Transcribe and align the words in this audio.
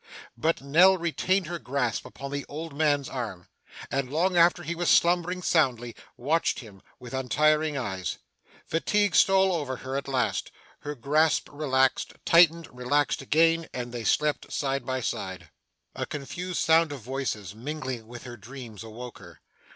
But 0.35 0.61
Nell 0.61 0.97
retained 0.97 1.45
her 1.45 1.59
grasp 1.59 2.07
upon 2.07 2.31
the 2.31 2.43
old 2.49 2.75
man's 2.75 3.07
arm, 3.07 3.47
and 3.91 4.11
long 4.11 4.35
after 4.35 4.63
he 4.63 4.73
was 4.73 4.89
slumbering 4.89 5.43
soundly, 5.43 5.95
watched 6.17 6.57
him 6.61 6.81
with 6.97 7.13
untiring 7.13 7.77
eyes. 7.77 8.17
Fatigue 8.65 9.13
stole 9.15 9.51
over 9.51 9.75
her 9.75 9.95
at 9.95 10.07
last; 10.07 10.49
her 10.79 10.95
grasp 10.95 11.49
relaxed, 11.51 12.13
tightened, 12.25 12.67
relaxed 12.75 13.21
again, 13.21 13.67
and 13.75 13.91
they 13.91 14.03
slept 14.03 14.51
side 14.51 14.87
by 14.87 15.01
side. 15.01 15.51
A 15.93 16.07
confused 16.07 16.63
sound 16.63 16.91
of 16.91 17.01
voices, 17.01 17.53
mingling 17.53 18.07
with 18.07 18.23
her 18.23 18.37
dreams, 18.37 18.81
awoke 18.83 19.19
her. 19.19 19.41